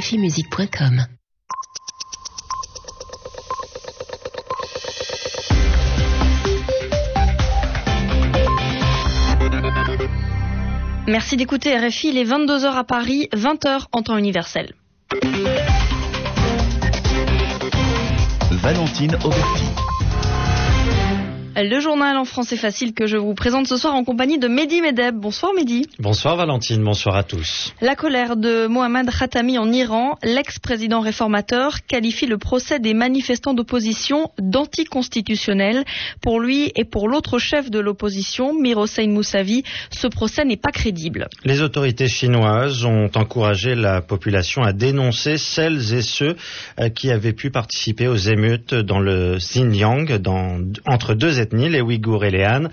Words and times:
rfimusique.com. 0.00 1.06
Merci 11.06 11.36
d'écouter 11.36 11.76
RFI, 11.76 12.08
il 12.08 12.18
est 12.18 12.24
22h 12.24 12.72
à 12.74 12.84
Paris, 12.84 13.28
20h 13.34 13.88
en 13.92 14.02
temps 14.02 14.16
universel. 14.16 14.72
Valentine 18.50 19.16
Auberti. 19.24 19.79
Le 21.56 21.80
journal 21.80 22.16
en 22.16 22.24
français 22.24 22.56
facile 22.56 22.94
que 22.94 23.06
je 23.06 23.16
vous 23.16 23.34
présente 23.34 23.66
ce 23.66 23.76
soir 23.76 23.94
en 23.94 24.04
compagnie 24.04 24.38
de 24.38 24.46
Mehdi 24.46 24.80
Medeb. 24.80 25.16
Bonsoir 25.16 25.52
Mehdi. 25.52 25.88
Bonsoir 25.98 26.36
Valentine, 26.36 26.82
bonsoir 26.82 27.16
à 27.16 27.24
tous. 27.24 27.74
La 27.80 27.96
colère 27.96 28.36
de 28.36 28.68
Mohamed 28.68 29.10
Khatami 29.10 29.58
en 29.58 29.70
Iran, 29.72 30.16
l'ex-président 30.22 31.00
réformateur, 31.00 31.84
qualifie 31.88 32.26
le 32.26 32.38
procès 32.38 32.78
des 32.78 32.94
manifestants 32.94 33.52
d'opposition 33.52 34.30
d'anticonstitutionnel. 34.38 35.84
Pour 36.22 36.38
lui 36.38 36.70
et 36.76 36.84
pour 36.84 37.08
l'autre 37.08 37.38
chef 37.38 37.68
de 37.68 37.80
l'opposition, 37.80 38.54
Mir 38.54 38.78
Hossein 38.78 39.08
Moussavi, 39.08 39.64
ce 39.90 40.06
procès 40.06 40.44
n'est 40.44 40.56
pas 40.56 40.70
crédible. 40.70 41.26
Les 41.44 41.62
autorités 41.62 42.08
chinoises 42.08 42.84
ont 42.84 43.10
encouragé 43.16 43.74
la 43.74 44.02
population 44.02 44.62
à 44.62 44.72
dénoncer 44.72 45.36
celles 45.36 45.94
et 45.94 46.02
ceux 46.02 46.36
euh, 46.78 46.90
qui 46.90 47.10
avaient 47.10 47.32
pu 47.32 47.50
participer 47.50 48.06
aux 48.06 48.16
émeutes 48.16 48.72
dans 48.72 49.00
le 49.00 49.38
Xinjiang, 49.38 50.18
dans, 50.18 50.60
entre 50.86 51.14
deux 51.14 51.39
États 51.40 51.56
les 51.56 51.80
Ouïghours 51.80 52.24
et 52.24 52.30
les 52.30 52.44
Han. 52.44 52.68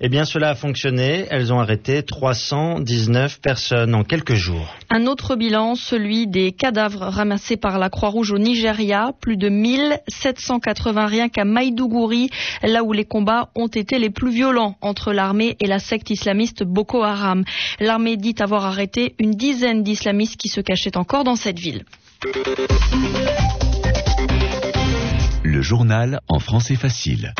Eh 0.00 0.08
bien, 0.08 0.24
cela 0.24 0.50
a 0.50 0.54
fonctionné. 0.54 1.26
Elles 1.30 1.52
ont 1.52 1.60
arrêté 1.60 2.02
319 2.02 3.40
personnes 3.40 3.94
en 3.94 4.04
quelques 4.04 4.34
jours. 4.34 4.74
Un 4.88 5.06
autre 5.06 5.36
bilan, 5.36 5.74
celui 5.74 6.26
des 6.26 6.52
cadavres 6.52 7.00
ramassés 7.00 7.56
par 7.56 7.78
la 7.78 7.90
Croix-Rouge 7.90 8.32
au 8.32 8.38
Nigeria. 8.38 9.12
Plus 9.20 9.36
de 9.36 9.48
1780 9.48 11.06
rien 11.06 11.28
qu'à 11.28 11.44
Maïdougouri, 11.44 12.30
là 12.62 12.82
où 12.82 12.92
les 12.92 13.04
combats 13.04 13.50
ont 13.54 13.68
été 13.68 13.98
les 13.98 14.10
plus 14.10 14.30
violents 14.30 14.76
entre 14.80 15.12
l'armée 15.12 15.56
et 15.60 15.66
la 15.66 15.78
secte 15.78 16.10
islamiste 16.10 16.64
Boko 16.64 17.02
Haram. 17.02 17.44
L'armée 17.80 18.16
dit 18.16 18.34
avoir 18.40 18.64
arrêté 18.64 19.14
une 19.18 19.32
dizaine 19.32 19.82
d'islamistes 19.82 20.36
qui 20.36 20.48
se 20.48 20.60
cachaient 20.60 20.96
encore 20.96 21.24
dans 21.24 21.36
cette 21.36 21.58
ville. 21.58 21.84
Le 25.52 25.62
journal 25.62 26.20
en 26.28 26.38
français 26.38 26.76
facile. 26.76 27.34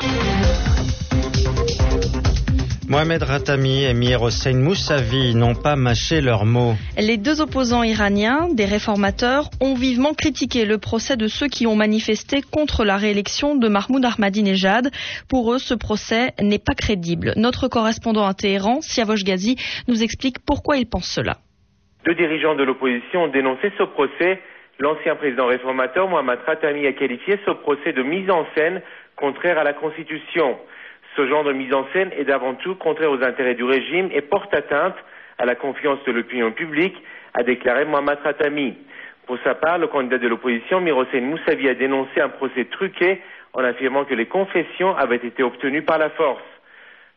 Mohamed 2.88 3.22
Ratami 3.22 3.84
et 3.84 3.94
Mir 3.94 4.20
Hossein 4.20 4.54
Moussavi 4.54 5.36
n'ont 5.36 5.54
pas 5.54 5.76
mâché 5.76 6.20
leurs 6.20 6.44
mots. 6.44 6.74
Les 6.98 7.18
deux 7.18 7.40
opposants 7.40 7.84
iraniens, 7.84 8.48
des 8.52 8.64
réformateurs, 8.64 9.48
ont 9.60 9.76
vivement 9.76 10.12
critiqué 10.12 10.64
le 10.64 10.78
procès 10.78 11.16
de 11.16 11.28
ceux 11.28 11.46
qui 11.46 11.68
ont 11.68 11.76
manifesté 11.76 12.42
contre 12.42 12.84
la 12.84 12.96
réélection 12.96 13.54
de 13.54 13.68
Mahmoud 13.68 14.04
Ahmadinejad. 14.04 14.90
Pour 15.28 15.54
eux, 15.54 15.58
ce 15.58 15.74
procès 15.74 16.32
n'est 16.42 16.58
pas 16.58 16.74
crédible. 16.74 17.32
Notre 17.36 17.68
correspondant 17.68 18.26
à 18.26 18.34
Téhéran, 18.34 18.80
Siavosh 18.80 19.22
Ghazi, 19.22 19.54
nous 19.86 20.02
explique 20.02 20.44
pourquoi 20.44 20.78
il 20.78 20.86
pense 20.86 21.06
cela. 21.06 21.36
Deux 22.04 22.16
dirigeants 22.16 22.56
de 22.56 22.64
l'opposition 22.64 23.22
ont 23.22 23.28
dénoncé 23.28 23.70
ce 23.78 23.84
procès. 23.84 24.40
L'ancien 24.80 25.14
président 25.14 25.44
réformateur 25.44 26.08
Mohamed 26.08 26.38
Ratami 26.46 26.86
a 26.86 26.94
qualifié 26.94 27.38
ce 27.44 27.50
procès 27.50 27.92
de 27.92 28.02
mise 28.02 28.30
en 28.30 28.46
scène 28.54 28.80
contraire 29.14 29.58
à 29.58 29.62
la 29.62 29.74
Constitution. 29.74 30.58
Ce 31.16 31.28
genre 31.28 31.44
de 31.44 31.52
mise 31.52 31.74
en 31.74 31.86
scène 31.92 32.10
est 32.16 32.24
d'avant 32.24 32.54
tout 32.54 32.76
contraire 32.76 33.10
aux 33.10 33.22
intérêts 33.22 33.54
du 33.54 33.64
régime 33.64 34.08
et 34.10 34.22
porte 34.22 34.54
atteinte 34.54 34.96
à 35.36 35.44
la 35.44 35.54
confiance 35.54 36.02
de 36.06 36.12
l'opinion 36.12 36.52
publique, 36.52 36.96
a 37.34 37.42
déclaré 37.42 37.84
Mohamed 37.84 38.20
Ratami. 38.24 38.74
Pour 39.26 39.36
sa 39.44 39.54
part, 39.54 39.76
le 39.76 39.86
candidat 39.86 40.16
de 40.16 40.28
l'opposition, 40.28 40.80
Mirosène 40.80 41.26
Moussavi, 41.26 41.68
a 41.68 41.74
dénoncé 41.74 42.18
un 42.18 42.30
procès 42.30 42.64
truqué 42.64 43.20
en 43.52 43.62
affirmant 43.62 44.06
que 44.06 44.14
les 44.14 44.26
confessions 44.26 44.96
avaient 44.96 45.16
été 45.16 45.42
obtenues 45.42 45.82
par 45.82 45.98
la 45.98 46.08
force. 46.08 46.42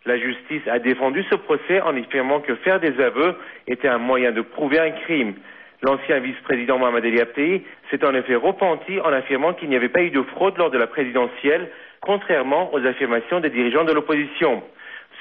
La 0.05 0.17
justice 0.17 0.67
a 0.69 0.79
défendu 0.79 1.23
ce 1.29 1.35
procès 1.35 1.79
en 1.79 1.95
affirmant 1.95 2.41
que 2.41 2.55
faire 2.55 2.81
des 2.81 2.99
aveux 3.01 3.35
était 3.67 3.87
un 3.87 3.99
moyen 3.99 4.33
de 4.33 4.41
prouver 4.41 4.79
un 4.79 4.91
crime. 4.91 5.35
L'ancien 5.83 6.19
vice-président 6.19 6.79
Mohamed 6.79 7.03
El 7.03 7.19
Abtei 7.19 7.61
s'est 7.91 8.05
en 8.05 8.15
effet 8.15 8.35
repenti 8.35 9.01
en 9.01 9.11
affirmant 9.11 9.53
qu'il 9.53 9.67
n'y 9.67 9.75
avait 9.75 9.89
pas 9.89 10.01
eu 10.01 10.11
de 10.11 10.21
fraude 10.21 10.57
lors 10.57 10.71
de 10.71 10.77
la 10.77 10.87
présidentielle, 10.87 11.69
contrairement 11.99 12.73
aux 12.73 12.85
affirmations 12.85 13.41
des 13.41 13.49
dirigeants 13.49 13.83
de 13.83 13.91
l'opposition. 13.91 14.63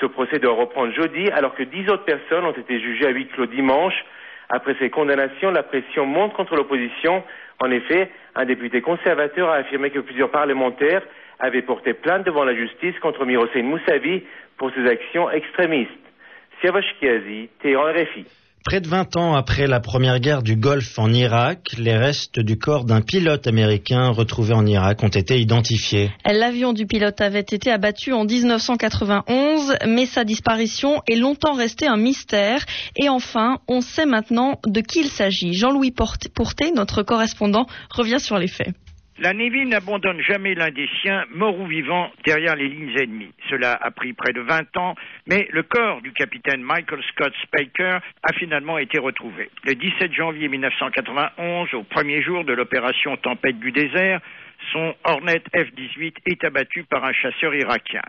Ce 0.01 0.07
procès 0.07 0.39
doit 0.39 0.55
reprendre 0.55 0.93
jeudi 0.93 1.29
alors 1.33 1.57
que 1.57 1.65
dix 1.65 1.89
autres 1.91 2.05
personnes 2.05 2.45
ont 2.45 2.53
été 2.53 2.79
jugées 2.79 3.07
à 3.07 3.11
huis 3.11 3.27
clos 3.27 3.47
dimanche. 3.47 4.05
Après 4.51 4.77
ces 4.79 4.89
condamnations, 4.89 5.51
la 5.51 5.65
pression 5.65 6.07
monte 6.07 6.33
contre 6.35 6.55
l'opposition. 6.55 7.25
En 7.59 7.71
effet, 7.73 8.13
un 8.37 8.45
député 8.45 8.83
conservateur 8.83 9.51
a 9.51 9.57
affirmé 9.57 9.91
que 9.91 9.99
plusieurs 9.99 10.31
parlementaires 10.31 11.03
avaient 11.41 11.63
porté 11.63 11.93
plainte 11.93 12.25
devant 12.25 12.45
la 12.45 12.55
justice 12.55 12.97
contre 13.01 13.27
Mirosène 13.27 13.67
Moussavi 13.67 14.23
pour 14.59 14.71
ses 14.75 14.87
actions 14.87 15.29
extrémistes. 15.29 15.91
Siavash 16.61 16.95
Kiazi, 17.01 17.49
Téhéran. 17.61 17.93
Près 18.65 18.81
de 18.81 18.87
20 18.87 19.17
ans 19.17 19.35
après 19.35 19.67
la 19.67 19.81
première 19.81 20.21
guerre 20.21 20.43
du 20.43 20.55
Golfe 20.55 20.97
en 20.99 21.13
Irak, 21.13 21.75
les 21.79 21.97
restes 21.97 22.39
du 22.39 22.59
corps 22.59 22.85
d'un 22.85 23.01
pilote 23.01 23.47
américain 23.49 24.09
retrouvé 24.11 24.55
en 24.55 24.65
Irak 24.67 25.03
ont 25.03 25.09
été 25.09 25.41
identifiés. 25.41 26.13
L'avion 26.25 26.73
du 26.73 26.87
pilote 26.87 27.21
avait 27.21 27.41
été 27.41 27.73
abattu 27.73 28.13
en 28.13 28.25
1991, 28.25 29.75
mais 29.89 30.07
sa 30.07 30.25
disparition 30.25 31.03
est 31.09 31.17
longtemps 31.17 31.55
restée 31.55 31.89
un 31.89 31.97
mystère. 31.97 32.65
Et 32.97 33.09
enfin, 33.09 33.59
on 33.67 33.81
sait 33.81 34.07
maintenant 34.07 34.61
de 34.65 34.81
qui 34.81 35.01
il 35.01 35.09
s'agit. 35.09 35.55
Jean-Louis 35.55 35.91
Porté, 35.91 36.71
notre 36.73 37.03
correspondant, 37.03 37.67
revient 37.91 38.21
sur 38.21 38.39
les 38.39 38.49
faits. 38.49 38.75
La 39.19 39.35
Navy 39.35 39.67
n'abandonne 39.67 40.23
jamais 40.23 40.55
l'un 40.55 40.71
des 40.71 40.89
siens, 41.01 41.25
mort 41.35 41.59
ou 41.59 41.67
vivant, 41.67 42.11
derrière 42.25 42.57
les 42.57 42.69
lignes 42.69 42.97
ennemies. 42.99 43.33
Cela 43.51 43.75
a 43.75 43.91
pris 43.91 44.15
près 44.15 44.33
de 44.33 44.41
20 44.41 44.75
ans, 44.79 44.95
mais 45.27 45.47
le 45.53 45.63
corps 45.63 46.01
du 46.01 46.13
capitaine 46.13 46.63
Michael 46.63 47.03
Scott 47.11 47.33
Spiker 47.43 48.01
a 48.23 48.33
finalement 48.33 48.79
été 48.79 48.99
retrouvé. 48.99 49.51
Le 49.65 49.75
17 49.75 50.15
janvier 50.15 50.49
1991, 50.49 51.75
au 51.75 51.83
premier 51.83 52.23
jour 52.23 52.45
de 52.45 52.55
l'opération 52.55 53.17
Tempête 53.19 53.59
du 53.61 53.71
désert, 53.71 54.21
son 54.73 54.95
Hornet 55.05 55.43
F-18 55.55 56.15
est 56.25 56.45
abattu 56.45 56.85
par 56.85 57.05
un 57.05 57.13
chasseur 57.13 57.55
irakien. 57.55 58.03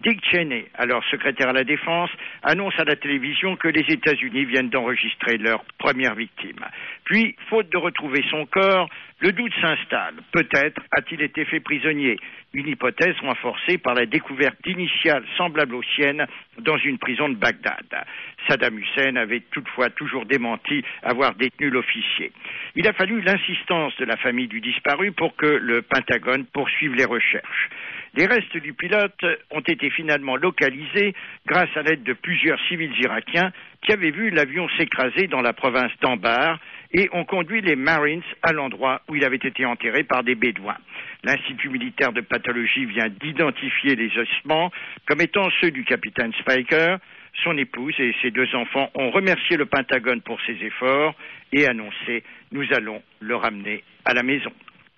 Dick 0.00 0.24
Cheney, 0.30 0.66
alors 0.74 1.04
secrétaire 1.10 1.48
à 1.48 1.52
la 1.52 1.64
Défense, 1.64 2.10
annonce 2.44 2.78
à 2.78 2.84
la 2.84 2.94
télévision 2.94 3.56
que 3.56 3.66
les 3.66 3.84
États-Unis 3.88 4.44
viennent 4.44 4.70
d'enregistrer 4.70 5.38
leur 5.38 5.64
première 5.76 6.14
victime. 6.14 6.64
Puis, 7.04 7.34
faute 7.48 7.68
de 7.70 7.78
retrouver 7.78 8.22
son 8.30 8.46
corps, 8.46 8.88
le 9.20 9.32
doute 9.32 9.52
s'installe. 9.60 10.14
Peut-être 10.30 10.80
a-t-il 10.92 11.20
été 11.22 11.44
fait 11.46 11.58
prisonnier. 11.58 12.16
Une 12.54 12.68
hypothèse 12.68 13.16
renforcée 13.20 13.78
par 13.78 13.94
la 13.94 14.06
découverte 14.06 14.56
d'initiales 14.62 15.24
semblables 15.36 15.74
aux 15.74 15.82
siennes 15.82 16.24
dans 16.60 16.78
une 16.78 16.98
prison 16.98 17.28
de 17.28 17.34
Bagdad. 17.34 18.04
Saddam 18.46 18.78
Hussein 18.78 19.16
avait 19.16 19.42
toutefois 19.50 19.90
toujours 19.90 20.26
démenti 20.26 20.84
avoir 21.02 21.34
détenu 21.34 21.70
l'officier. 21.70 22.30
Il 22.76 22.86
a 22.86 22.92
fallu 22.92 23.20
l'insistance 23.20 23.96
de 23.96 24.04
la 24.04 24.16
famille 24.16 24.46
du 24.46 24.60
disparu 24.60 25.10
pour 25.10 25.34
que 25.34 25.46
le 25.46 25.82
Pentagone 25.82 26.46
poursuive 26.46 26.94
les 26.94 27.04
recherches. 27.04 27.68
Les 28.14 28.26
restes 28.26 28.56
du 28.56 28.72
pilote 28.72 29.24
ont 29.50 29.60
été 29.60 29.90
finalement 29.90 30.36
localisés 30.36 31.14
grâce 31.46 31.74
à 31.76 31.82
l'aide 31.82 32.02
de 32.02 32.14
plusieurs 32.14 32.58
civils 32.68 32.92
irakiens 33.00 33.52
qui 33.82 33.92
avaient 33.92 34.10
vu 34.10 34.30
l'avion 34.30 34.68
s'écraser 34.76 35.26
dans 35.26 35.42
la 35.42 35.52
province 35.52 35.92
d'Ambar 36.00 36.58
et 36.92 37.08
ont 37.12 37.24
conduit 37.24 37.60
les 37.60 37.76
Marines 37.76 38.22
à 38.42 38.52
l'endroit 38.52 39.02
où 39.08 39.14
il 39.14 39.24
avait 39.24 39.36
été 39.36 39.64
enterré 39.64 40.04
par 40.04 40.24
des 40.24 40.34
Bédouins. 40.34 40.78
L'Institut 41.22 41.68
militaire 41.68 42.12
de 42.12 42.20
pathologie 42.20 42.86
vient 42.86 43.08
d'identifier 43.08 43.94
les 43.94 44.10
ossements 44.16 44.70
comme 45.06 45.20
étant 45.20 45.48
ceux 45.60 45.70
du 45.70 45.84
capitaine 45.84 46.32
Spiker. 46.40 46.96
Son 47.44 47.56
épouse 47.58 47.94
et 47.98 48.14
ses 48.22 48.30
deux 48.30 48.52
enfants 48.54 48.90
ont 48.94 49.10
remercié 49.10 49.56
le 49.56 49.66
Pentagone 49.66 50.22
pour 50.22 50.40
ses 50.46 50.56
efforts 50.64 51.14
et 51.52 51.66
annoncé 51.66 52.24
Nous 52.52 52.64
allons 52.72 53.02
le 53.20 53.36
ramener 53.36 53.84
à 54.04 54.14
la 54.14 54.22
maison. 54.22 54.50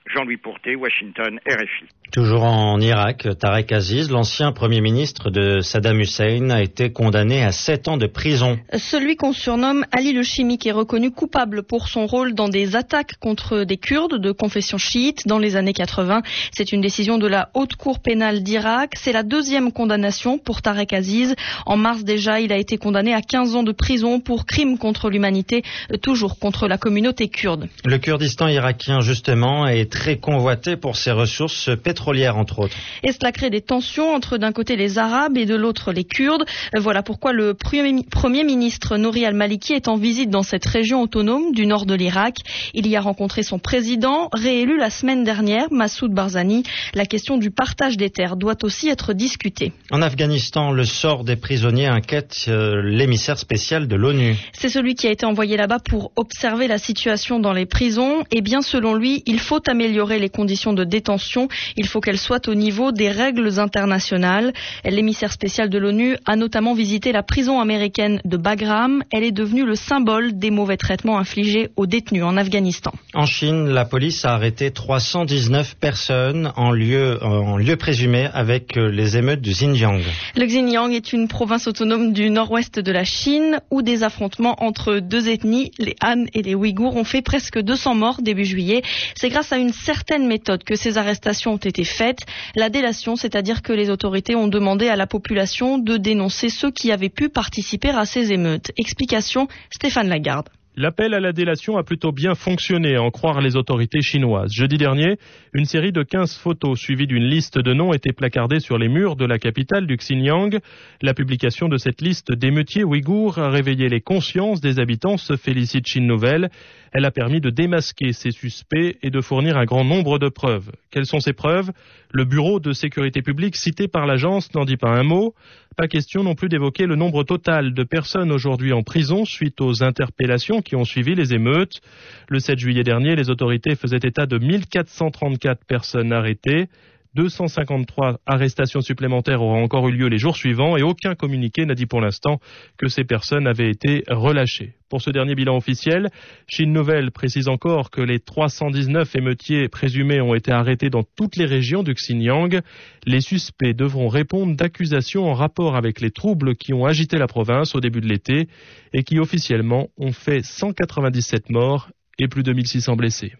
Jean-Louis 0.06 0.38
Pourté, 0.38 0.74
Washington, 0.76 1.38
RFI. 1.46 1.86
Toujours 2.10 2.42
en 2.42 2.80
Irak, 2.80 3.28
Tarek 3.38 3.70
Aziz, 3.70 4.10
l'ancien 4.10 4.50
Premier 4.50 4.80
ministre 4.80 5.30
de 5.30 5.60
Saddam 5.60 6.00
Hussein, 6.00 6.50
a 6.50 6.60
été 6.60 6.90
condamné 6.90 7.44
à 7.44 7.52
sept 7.52 7.86
ans 7.86 7.96
de 7.96 8.08
prison. 8.08 8.58
Celui 8.76 9.14
qu'on 9.14 9.32
surnomme 9.32 9.84
Ali 9.92 10.12
le 10.12 10.24
chimique 10.24 10.66
est 10.66 10.72
reconnu 10.72 11.12
coupable 11.12 11.62
pour 11.62 11.86
son 11.86 12.06
rôle 12.06 12.34
dans 12.34 12.48
des 12.48 12.74
attaques 12.74 13.14
contre 13.20 13.62
des 13.62 13.76
Kurdes 13.76 14.20
de 14.20 14.32
confession 14.32 14.76
chiite 14.76 15.28
dans 15.28 15.38
les 15.38 15.54
années 15.54 15.72
80. 15.72 16.22
C'est 16.50 16.72
une 16.72 16.80
décision 16.80 17.16
de 17.16 17.28
la 17.28 17.50
Haute 17.54 17.76
Cour 17.76 18.00
pénale 18.00 18.42
d'Irak. 18.42 18.94
C'est 18.96 19.12
la 19.12 19.22
deuxième 19.22 19.70
condamnation 19.70 20.38
pour 20.38 20.62
Tarek 20.62 20.92
Aziz. 20.92 21.36
En 21.64 21.76
mars 21.76 22.02
déjà, 22.02 22.40
il 22.40 22.52
a 22.52 22.56
été 22.56 22.76
condamné 22.76 23.14
à 23.14 23.22
15 23.22 23.54
ans 23.54 23.62
de 23.62 23.72
prison 23.72 24.18
pour 24.18 24.46
crimes 24.46 24.78
contre 24.78 25.10
l'humanité, 25.10 25.62
toujours 26.02 26.40
contre 26.40 26.66
la 26.66 26.76
communauté 26.76 27.28
kurde. 27.28 27.68
Le 27.84 27.98
Kurdistan 27.98 28.48
irakien, 28.48 29.00
justement, 29.00 29.68
est 29.68 29.89
est 29.90 29.98
très 30.00 30.16
convoité 30.16 30.76
pour 30.76 30.96
ses 30.96 31.10
ressources 31.10 31.70
pétrolières, 31.82 32.36
entre 32.36 32.60
autres. 32.60 32.76
Et 33.02 33.12
cela 33.12 33.32
crée 33.32 33.50
des 33.50 33.60
tensions 33.60 34.14
entre 34.14 34.38
d'un 34.38 34.52
côté 34.52 34.76
les 34.76 34.98
Arabes 34.98 35.36
et 35.36 35.46
de 35.46 35.54
l'autre 35.54 35.92
les 35.92 36.04
Kurdes. 36.04 36.44
Voilà 36.76 37.02
pourquoi 37.02 37.32
le 37.32 37.54
Premier 37.54 38.44
ministre 38.44 38.96
Nouri 38.96 39.24
al-Maliki 39.24 39.72
est 39.72 39.88
en 39.88 39.96
visite 39.96 40.30
dans 40.30 40.42
cette 40.42 40.66
région 40.66 41.02
autonome 41.02 41.52
du 41.52 41.66
nord 41.66 41.86
de 41.86 41.94
l'Irak. 41.94 42.36
Il 42.74 42.86
y 42.86 42.96
a 42.96 43.00
rencontré 43.00 43.42
son 43.42 43.58
président, 43.58 44.28
réélu 44.32 44.78
la 44.78 44.90
semaine 44.90 45.24
dernière, 45.24 45.66
Massoud 45.70 46.12
Barzani. 46.12 46.62
La 46.94 47.06
question 47.06 47.36
du 47.36 47.50
partage 47.50 47.96
des 47.96 48.10
terres 48.10 48.36
doit 48.36 48.56
aussi 48.62 48.88
être 48.88 49.12
discutée. 49.12 49.72
En 49.90 50.02
Afghanistan, 50.02 50.70
le 50.70 50.84
sort 50.84 51.24
des 51.24 51.36
prisonniers 51.36 51.86
inquiète 51.86 52.44
euh, 52.48 52.82
l'émissaire 52.82 53.38
spécial 53.38 53.88
de 53.88 53.96
l'ONU. 53.96 54.36
C'est 54.52 54.68
celui 54.68 54.94
qui 54.94 55.06
a 55.06 55.10
été 55.10 55.26
envoyé 55.26 55.56
là-bas 55.56 55.78
pour 55.78 56.12
observer 56.16 56.68
la 56.68 56.78
situation 56.78 57.40
dans 57.40 57.52
les 57.52 57.66
prisons. 57.66 58.24
Et 58.30 58.40
bien 58.40 58.62
selon 58.62 58.94
lui, 58.94 59.22
il 59.26 59.40
faut 59.40 59.60
améliorer 59.68 59.79
les 59.88 60.28
conditions 60.28 60.72
de 60.72 60.84
détention. 60.84 61.48
Il 61.76 61.86
faut 61.86 62.00
qu'elles 62.00 62.18
soient 62.18 62.48
au 62.48 62.54
niveau 62.54 62.92
des 62.92 63.10
règles 63.10 63.58
internationales. 63.58 64.52
L'émissaire 64.84 65.32
spécial 65.32 65.68
de 65.68 65.78
l'ONU 65.78 66.16
a 66.26 66.36
notamment 66.36 66.74
visité 66.74 67.12
la 67.12 67.22
prison 67.22 67.60
américaine 67.60 68.20
de 68.24 68.36
Bagram. 68.36 69.02
Elle 69.12 69.24
est 69.24 69.32
devenue 69.32 69.64
le 69.64 69.74
symbole 69.74 70.38
des 70.38 70.50
mauvais 70.50 70.76
traitements 70.76 71.18
infligés 71.18 71.70
aux 71.76 71.86
détenus 71.86 72.24
en 72.24 72.36
Afghanistan. 72.36 72.92
En 73.14 73.26
Chine, 73.26 73.68
la 73.68 73.84
police 73.84 74.24
a 74.24 74.34
arrêté 74.34 74.70
319 74.70 75.76
personnes 75.76 76.52
en 76.56 76.70
lieu, 76.70 77.18
en 77.22 77.56
lieu 77.56 77.76
présumé 77.76 78.28
avec 78.32 78.76
euh, 78.76 78.88
les 78.90 79.16
émeutes 79.16 79.40
du 79.40 79.50
Xinjiang. 79.50 80.00
Le 80.36 80.46
Xinjiang 80.46 80.92
est 80.92 81.12
une 81.12 81.28
province 81.28 81.66
autonome 81.66 82.12
du 82.12 82.30
nord-ouest 82.30 82.78
de 82.78 82.92
la 82.92 83.04
Chine 83.04 83.60
où 83.70 83.82
des 83.82 84.02
affrontements 84.02 84.62
entre 84.62 84.98
deux 84.98 85.28
ethnies, 85.28 85.72
les 85.78 85.96
Han 86.02 86.24
et 86.34 86.42
les 86.42 86.54
Ouïghours, 86.54 86.96
ont 86.96 87.04
fait 87.04 87.22
presque 87.22 87.58
200 87.60 87.94
morts 87.94 88.22
début 88.22 88.44
juillet. 88.44 88.82
C'est 89.14 89.28
grâce 89.28 89.52
à 89.52 89.58
une 89.58 89.69
certaine 89.72 90.26
méthode 90.26 90.64
que 90.64 90.76
ces 90.76 90.98
arrestations 90.98 91.54
ont 91.54 91.56
été 91.56 91.84
faites. 91.84 92.20
La 92.54 92.70
délation, 92.70 93.16
c'est-à-dire 93.16 93.62
que 93.62 93.72
les 93.72 93.90
autorités 93.90 94.34
ont 94.34 94.48
demandé 94.48 94.88
à 94.88 94.96
la 94.96 95.06
population 95.06 95.78
de 95.78 95.96
dénoncer 95.96 96.48
ceux 96.48 96.70
qui 96.70 96.92
avaient 96.92 97.08
pu 97.08 97.28
participer 97.28 97.90
à 97.90 98.04
ces 98.04 98.32
émeutes. 98.32 98.70
Explication 98.76 99.48
Stéphane 99.70 100.08
Lagarde. 100.08 100.48
L'appel 100.76 101.14
à 101.14 101.20
la 101.20 101.32
délation 101.32 101.76
a 101.78 101.82
plutôt 101.82 102.12
bien 102.12 102.36
fonctionné, 102.36 102.94
à 102.94 103.02
en 103.02 103.10
croire 103.10 103.40
les 103.40 103.56
autorités 103.56 104.02
chinoises. 104.02 104.52
Jeudi 104.52 104.78
dernier, 104.78 105.16
une 105.52 105.64
série 105.64 105.90
de 105.90 106.04
15 106.04 106.38
photos 106.38 106.78
suivies 106.78 107.08
d'une 107.08 107.24
liste 107.24 107.58
de 107.58 107.74
noms 107.74 107.92
était 107.92 108.12
placardée 108.12 108.60
sur 108.60 108.78
les 108.78 108.88
murs 108.88 109.16
de 109.16 109.24
la 109.24 109.40
capitale 109.40 109.88
du 109.88 109.96
Xinjiang. 109.96 110.60
La 111.02 111.12
publication 111.12 111.68
de 111.68 111.76
cette 111.76 112.00
liste 112.00 112.30
d'émeutiers 112.32 112.84
ouïghours 112.84 113.40
a 113.40 113.50
réveillé 113.50 113.88
les 113.88 114.00
consciences 114.00 114.60
des 114.60 114.78
habitants, 114.78 115.16
se 115.16 115.36
félicite 115.36 115.88
Chine 115.88 116.06
Nouvelle. 116.06 116.50
Elle 116.92 117.04
a 117.04 117.10
permis 117.10 117.40
de 117.40 117.50
démasquer 117.50 118.12
ces 118.12 118.30
suspects 118.30 118.96
et 119.02 119.10
de 119.10 119.20
fournir 119.20 119.56
un 119.56 119.64
grand 119.64 119.84
nombre 119.84 120.20
de 120.20 120.28
preuves. 120.28 120.70
Quelles 120.92 121.06
sont 121.06 121.20
ces 121.20 121.32
preuves? 121.32 121.70
Le 122.12 122.24
bureau 122.24 122.60
de 122.60 122.72
sécurité 122.72 123.22
publique 123.22 123.56
cité 123.56 123.88
par 123.88 124.06
l'agence 124.06 124.52
n'en 124.54 124.64
dit 124.64 124.76
pas 124.76 124.90
un 124.90 125.04
mot. 125.04 125.34
Pas 125.76 125.88
question 125.88 126.24
non 126.24 126.34
plus 126.34 126.48
d'évoquer 126.48 126.86
le 126.86 126.96
nombre 126.96 127.22
total 127.22 127.72
de 127.72 127.84
personnes 127.84 128.32
aujourd'hui 128.32 128.72
en 128.72 128.82
prison 128.82 129.24
suite 129.24 129.60
aux 129.60 129.82
interpellations 129.82 130.62
qui 130.62 130.76
ont 130.76 130.84
suivi 130.84 131.14
les 131.14 131.32
émeutes. 131.32 131.80
Le 132.28 132.38
7 132.38 132.58
juillet 132.58 132.82
dernier, 132.82 133.14
les 133.14 133.30
autorités 133.30 133.76
faisaient 133.76 134.00
état 134.02 134.26
de 134.26 134.38
1434 134.38 135.64
personnes 135.64 136.12
arrêtées. 136.12 136.68
253 137.14 138.20
arrestations 138.24 138.80
supplémentaires 138.80 139.42
auront 139.42 139.62
encore 139.62 139.88
eu 139.88 139.92
lieu 139.92 140.06
les 140.06 140.18
jours 140.18 140.36
suivants 140.36 140.76
et 140.76 140.82
aucun 140.82 141.14
communiqué 141.14 141.66
n'a 141.66 141.74
dit 141.74 141.86
pour 141.86 142.00
l'instant 142.00 142.38
que 142.78 142.88
ces 142.88 143.04
personnes 143.04 143.46
avaient 143.46 143.70
été 143.70 144.04
relâchées. 144.08 144.74
Pour 144.88 145.02
ce 145.02 145.10
dernier 145.10 145.34
bilan 145.34 145.56
officiel, 145.56 146.08
Chine 146.46 146.72
Nouvelle 146.72 147.10
précise 147.10 147.48
encore 147.48 147.90
que 147.90 148.00
les 148.00 148.20
319 148.20 149.14
émeutiers 149.16 149.68
présumés 149.68 150.20
ont 150.20 150.34
été 150.34 150.52
arrêtés 150.52 150.90
dans 150.90 151.02
toutes 151.02 151.36
les 151.36 151.46
régions 151.46 151.82
du 151.82 151.94
Xinjiang. 151.94 152.60
Les 153.06 153.20
suspects 153.20 153.74
devront 153.74 154.08
répondre 154.08 154.56
d'accusations 154.56 155.28
en 155.28 155.34
rapport 155.34 155.76
avec 155.76 156.00
les 156.00 156.10
troubles 156.10 156.54
qui 156.54 156.72
ont 156.72 156.86
agité 156.86 157.18
la 157.18 157.26
province 157.26 157.74
au 157.74 157.80
début 157.80 158.00
de 158.00 158.08
l'été 158.08 158.48
et 158.92 159.02
qui 159.02 159.18
officiellement 159.18 159.88
ont 159.96 160.12
fait 160.12 160.42
197 160.44 161.50
morts 161.50 161.90
et 162.18 162.28
plus 162.28 162.42
de 162.42 162.52
1600 162.52 162.96
blessés. 162.96 163.32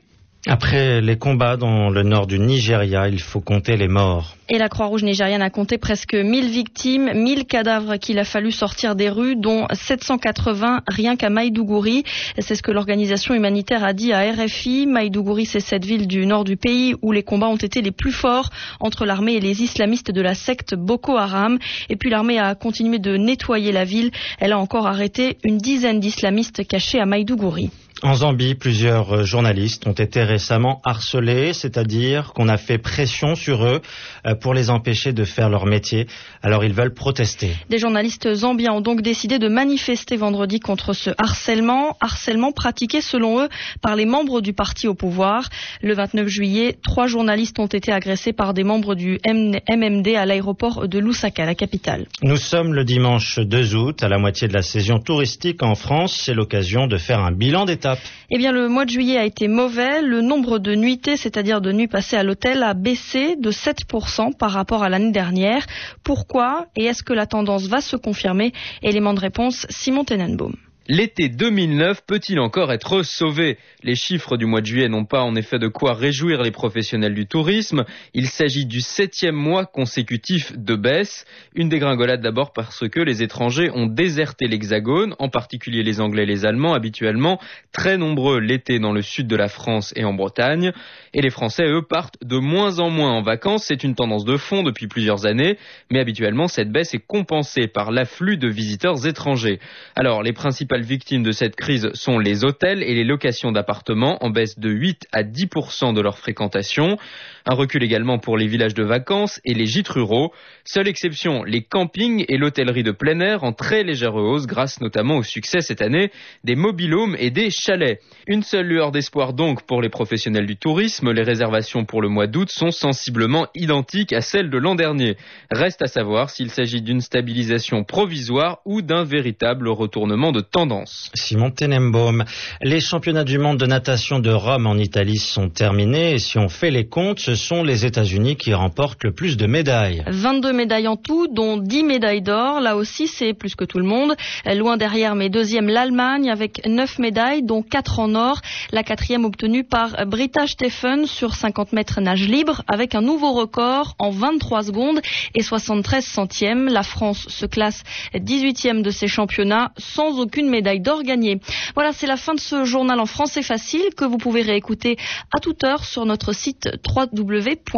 Après 0.46 1.02
les 1.02 1.18
combats 1.18 1.58
dans 1.58 1.90
le 1.90 2.02
nord 2.02 2.26
du 2.26 2.38
Nigeria, 2.38 3.08
il 3.08 3.20
faut 3.20 3.40
compter 3.40 3.76
les 3.76 3.88
morts. 3.88 4.36
Et 4.48 4.56
la 4.56 4.70
Croix-Rouge 4.70 5.02
nigériane 5.02 5.42
a 5.42 5.50
compté 5.50 5.76
presque 5.76 6.14
1000 6.14 6.48
victimes, 6.48 7.12
1000 7.14 7.44
cadavres 7.44 7.96
qu'il 7.98 8.18
a 8.18 8.24
fallu 8.24 8.50
sortir 8.50 8.96
des 8.96 9.10
rues, 9.10 9.36
dont 9.36 9.66
780 9.70 10.80
rien 10.88 11.16
qu'à 11.16 11.28
Maïdougouri. 11.28 12.04
C'est 12.38 12.54
ce 12.54 12.62
que 12.62 12.72
l'organisation 12.72 13.34
humanitaire 13.34 13.84
a 13.84 13.92
dit 13.92 14.14
à 14.14 14.32
RFI. 14.32 14.86
Maïdougouri, 14.86 15.44
c'est 15.44 15.60
cette 15.60 15.84
ville 15.84 16.06
du 16.06 16.24
nord 16.24 16.44
du 16.44 16.56
pays 16.56 16.94
où 17.02 17.12
les 17.12 17.22
combats 17.22 17.48
ont 17.48 17.56
été 17.56 17.82
les 17.82 17.92
plus 17.92 18.12
forts 18.12 18.48
entre 18.80 19.04
l'armée 19.04 19.34
et 19.34 19.40
les 19.40 19.62
islamistes 19.62 20.10
de 20.10 20.22
la 20.22 20.34
secte 20.34 20.74
Boko 20.74 21.18
Haram. 21.18 21.58
Et 21.90 21.96
puis 21.96 22.08
l'armée 22.08 22.38
a 22.38 22.54
continué 22.54 22.98
de 22.98 23.18
nettoyer 23.18 23.72
la 23.72 23.84
ville. 23.84 24.10
Elle 24.38 24.52
a 24.52 24.58
encore 24.58 24.86
arrêté 24.86 25.36
une 25.44 25.58
dizaine 25.58 26.00
d'islamistes 26.00 26.66
cachés 26.66 26.98
à 26.98 27.04
Maïdougouri. 27.04 27.70
En 28.02 28.14
Zambie, 28.14 28.54
plusieurs 28.54 29.12
euh, 29.12 29.24
journalistes 29.24 29.86
ont 29.86 29.92
été 29.92 30.22
récemment 30.22 30.80
harcelés, 30.84 31.52
c'est-à-dire 31.52 32.32
qu'on 32.32 32.48
a 32.48 32.56
fait 32.56 32.78
pression 32.78 33.34
sur 33.34 33.62
eux 33.64 33.82
euh, 34.26 34.34
pour 34.34 34.54
les 34.54 34.70
empêcher 34.70 35.12
de 35.12 35.24
faire 35.24 35.50
leur 35.50 35.66
métier. 35.66 36.06
Alors 36.42 36.64
ils 36.64 36.72
veulent 36.72 36.94
protester. 36.94 37.50
Des 37.68 37.78
journalistes 37.78 38.32
zambiens 38.32 38.72
ont 38.72 38.80
donc 38.80 39.02
décidé 39.02 39.38
de 39.38 39.48
manifester 39.48 40.16
vendredi 40.16 40.60
contre 40.60 40.94
ce 40.94 41.10
harcèlement, 41.18 41.98
harcèlement 42.00 42.52
pratiqué 42.52 43.02
selon 43.02 43.42
eux 43.42 43.48
par 43.82 43.96
les 43.96 44.06
membres 44.06 44.40
du 44.40 44.54
parti 44.54 44.88
au 44.88 44.94
pouvoir. 44.94 45.50
Le 45.82 45.92
29 45.92 46.26
juillet, 46.26 46.78
trois 46.82 47.06
journalistes 47.06 47.58
ont 47.58 47.66
été 47.66 47.92
agressés 47.92 48.32
par 48.32 48.54
des 48.54 48.64
membres 48.64 48.94
du 48.94 49.18
MMD 49.26 50.08
à 50.16 50.24
l'aéroport 50.24 50.88
de 50.88 50.98
Lusaka, 50.98 51.44
la 51.44 51.54
capitale. 51.54 52.06
Nous 52.22 52.36
sommes 52.36 52.72
le 52.72 52.84
dimanche 52.84 53.38
2 53.38 53.74
août, 53.74 54.02
à 54.02 54.08
la 54.08 54.16
moitié 54.16 54.48
de 54.48 54.54
la 54.54 54.62
saison 54.62 55.00
touristique 55.00 55.62
en 55.62 55.74
France. 55.74 56.18
C'est 56.24 56.34
l'occasion 56.34 56.86
de 56.86 56.96
faire 56.96 57.20
un 57.20 57.32
bilan 57.32 57.66
d'état 57.66 57.89
eh 58.30 58.38
bien, 58.38 58.52
le 58.52 58.68
mois 58.68 58.84
de 58.84 58.90
juillet 58.90 59.18
a 59.18 59.24
été 59.24 59.48
mauvais. 59.48 60.02
Le 60.02 60.20
nombre 60.20 60.58
de 60.58 60.74
nuitées, 60.74 61.16
c'est-à-dire 61.16 61.60
de 61.60 61.72
nuits 61.72 61.88
passées 61.88 62.16
à 62.16 62.22
l'hôtel, 62.22 62.62
a 62.62 62.74
baissé 62.74 63.36
de 63.36 63.50
7% 63.50 64.36
par 64.36 64.52
rapport 64.52 64.82
à 64.82 64.88
l'année 64.88 65.12
dernière. 65.12 65.66
Pourquoi 66.04 66.66
Et 66.76 66.84
est-ce 66.84 67.02
que 67.02 67.12
la 67.12 67.26
tendance 67.26 67.66
va 67.66 67.80
se 67.80 67.96
confirmer? 67.96 68.52
Élément 68.82 69.14
de 69.14 69.20
réponse, 69.20 69.66
Simon 69.68 70.04
Tenenbaum. 70.04 70.54
L'été 70.92 71.28
2009 71.28 72.02
peut-il 72.04 72.40
encore 72.40 72.72
être 72.72 73.04
sauvé? 73.04 73.58
Les 73.84 73.94
chiffres 73.94 74.36
du 74.36 74.44
mois 74.44 74.60
de 74.60 74.66
juillet 74.66 74.88
n'ont 74.88 75.04
pas 75.04 75.22
en 75.22 75.36
effet 75.36 75.60
de 75.60 75.68
quoi 75.68 75.94
réjouir 75.94 76.42
les 76.42 76.50
professionnels 76.50 77.14
du 77.14 77.28
tourisme. 77.28 77.84
Il 78.12 78.26
s'agit 78.26 78.66
du 78.66 78.80
septième 78.80 79.36
mois 79.36 79.66
consécutif 79.66 80.52
de 80.58 80.74
baisse. 80.74 81.26
Une 81.54 81.68
dégringolade 81.68 82.22
d'abord 82.22 82.52
parce 82.52 82.88
que 82.88 82.98
les 82.98 83.22
étrangers 83.22 83.70
ont 83.72 83.86
déserté 83.86 84.48
l'Hexagone, 84.48 85.14
en 85.20 85.28
particulier 85.28 85.84
les 85.84 86.00
Anglais 86.00 86.24
et 86.24 86.26
les 86.26 86.44
Allemands, 86.44 86.74
habituellement 86.74 87.38
très 87.70 87.96
nombreux 87.96 88.40
l'été 88.40 88.80
dans 88.80 88.92
le 88.92 89.02
sud 89.02 89.28
de 89.28 89.36
la 89.36 89.46
France 89.46 89.92
et 89.94 90.04
en 90.04 90.12
Bretagne. 90.12 90.72
Et 91.14 91.22
les 91.22 91.30
Français, 91.30 91.68
eux, 91.68 91.82
partent 91.88 92.18
de 92.24 92.38
moins 92.38 92.80
en 92.80 92.90
moins 92.90 93.12
en 93.12 93.22
vacances. 93.22 93.66
C'est 93.66 93.84
une 93.84 93.94
tendance 93.94 94.24
de 94.24 94.36
fond 94.36 94.64
depuis 94.64 94.88
plusieurs 94.88 95.24
années, 95.24 95.56
mais 95.88 96.00
habituellement 96.00 96.48
cette 96.48 96.72
baisse 96.72 96.94
est 96.94 97.06
compensée 97.06 97.68
par 97.68 97.92
l'afflux 97.92 98.38
de 98.38 98.48
visiteurs 98.48 99.06
étrangers. 99.06 99.60
Alors 99.94 100.24
les 100.24 100.32
principales 100.32 100.79
victimes 100.84 101.22
de 101.22 101.32
cette 101.32 101.56
crise 101.56 101.90
sont 101.94 102.18
les 102.18 102.44
hôtels 102.44 102.82
et 102.82 102.94
les 102.94 103.04
locations 103.04 103.52
d'appartements 103.52 104.22
en 104.24 104.30
baisse 104.30 104.58
de 104.58 104.70
8 104.70 105.06
à 105.12 105.22
10% 105.22 105.94
de 105.94 106.00
leur 106.00 106.18
fréquentation. 106.18 106.98
Un 107.46 107.54
recul 107.54 107.82
également 107.82 108.18
pour 108.18 108.36
les 108.36 108.46
villages 108.46 108.74
de 108.74 108.84
vacances 108.84 109.40
et 109.44 109.54
les 109.54 109.66
gîtes 109.66 109.88
ruraux. 109.88 110.32
Seule 110.64 110.88
exception, 110.88 111.42
les 111.42 111.62
campings 111.62 112.24
et 112.28 112.36
l'hôtellerie 112.36 112.82
de 112.82 112.92
plein 112.92 113.20
air 113.20 113.44
en 113.44 113.52
très 113.52 113.82
légère 113.82 114.14
hausse 114.14 114.46
grâce 114.46 114.80
notamment 114.80 115.16
au 115.16 115.22
succès 115.22 115.60
cette 115.60 115.82
année 115.82 116.10
des 116.44 116.56
mobilhomes 116.56 117.16
et 117.18 117.30
des 117.30 117.50
chalets. 117.50 118.00
Une 118.26 118.42
seule 118.42 118.66
lueur 118.66 118.92
d'espoir 118.92 119.32
donc 119.32 119.62
pour 119.62 119.82
les 119.82 119.88
professionnels 119.88 120.46
du 120.46 120.56
tourisme. 120.56 121.12
Les 121.12 121.22
réservations 121.22 121.84
pour 121.84 122.02
le 122.02 122.08
mois 122.08 122.26
d'août 122.26 122.50
sont 122.50 122.70
sensiblement 122.70 123.46
identiques 123.54 124.12
à 124.12 124.20
celles 124.20 124.50
de 124.50 124.58
l'an 124.58 124.74
dernier. 124.74 125.16
Reste 125.50 125.82
à 125.82 125.86
savoir 125.86 126.30
s'il 126.30 126.50
s'agit 126.50 126.82
d'une 126.82 127.00
stabilisation 127.00 127.84
provisoire 127.84 128.60
ou 128.64 128.82
d'un 128.82 129.04
véritable 129.04 129.68
retournement 129.68 130.32
de 130.32 130.40
tendance. 130.60 131.10
Simon 131.14 131.50
Tenenbaum, 131.50 132.22
les 132.60 132.80
championnats 132.80 133.24
du 133.24 133.38
monde 133.38 133.56
de 133.56 133.64
natation 133.64 134.18
de 134.18 134.30
Rome 134.30 134.66
en 134.66 134.76
Italie 134.76 135.16
sont 135.16 135.48
terminés 135.48 136.12
et 136.12 136.18
si 136.18 136.36
on 136.36 136.50
fait 136.50 136.70
les 136.70 136.86
comptes, 136.86 137.18
ce 137.18 137.34
sont 137.34 137.62
les 137.62 137.86
États-Unis 137.86 138.36
qui 138.36 138.52
remportent 138.52 139.04
le 139.04 139.12
plus 139.12 139.38
de 139.38 139.46
médailles. 139.46 140.04
22 140.06 140.52
médailles 140.52 140.86
en 140.86 140.96
tout, 140.96 141.28
dont 141.28 141.56
10 141.56 141.84
médailles 141.84 142.20
d'or. 142.20 142.60
Là 142.60 142.76
aussi, 142.76 143.06
c'est 143.06 143.32
plus 143.32 143.54
que 143.54 143.64
tout 143.64 143.78
le 143.78 143.86
monde. 143.86 144.14
Loin 144.44 144.76
derrière, 144.76 145.14
mais 145.14 145.30
deuxième, 145.30 145.66
l'Allemagne 145.66 146.30
avec 146.30 146.60
9 146.66 146.98
médailles, 146.98 147.42
dont 147.42 147.62
4 147.62 147.98
en 147.98 148.14
or. 148.14 148.42
La 148.70 148.82
quatrième 148.82 149.24
obtenue 149.24 149.64
par 149.64 149.96
Britta 150.06 150.46
Steffen 150.46 151.06
sur 151.06 151.36
50 151.36 151.72
mètres 151.72 152.02
nage 152.02 152.28
libre 152.28 152.64
avec 152.68 152.94
un 152.94 153.00
nouveau 153.00 153.32
record 153.32 153.94
en 153.98 154.10
23 154.10 154.64
secondes 154.64 155.00
et 155.34 155.42
73 155.42 156.04
centièmes. 156.04 156.68
La 156.68 156.82
France 156.82 157.28
se 157.28 157.46
classe 157.46 157.82
18e 158.14 158.82
de 158.82 158.90
ces 158.90 159.08
championnats 159.08 159.72
sans 159.78 160.20
aucune 160.20 160.49
médaille 160.50 160.80
d'or 160.80 161.02
gagnée. 161.02 161.40
Voilà, 161.74 161.92
c'est 161.92 162.06
la 162.06 162.16
fin 162.16 162.34
de 162.34 162.40
ce 162.40 162.64
journal 162.64 163.00
en 163.00 163.06
français 163.06 163.42
facile 163.42 163.94
que 163.96 164.04
vous 164.04 164.18
pouvez 164.18 164.42
réécouter 164.42 164.96
à 165.34 165.40
toute 165.40 165.64
heure 165.64 165.84
sur 165.84 166.04
notre 166.04 166.32
site 166.32 166.68
www.rfi.fr. 166.86 167.72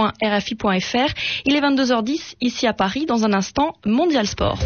Il 1.47 1.57
est 1.57 1.61
22h10 1.61 2.35
ici 2.41 2.67
à 2.67 2.73
Paris. 2.73 3.07
Dans 3.07 3.25
un 3.25 3.33
instant, 3.33 3.75
Mondial 3.85 4.26
Sport. 4.26 4.59